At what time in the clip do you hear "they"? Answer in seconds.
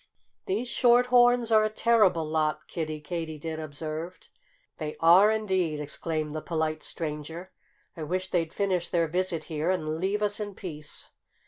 4.79-4.95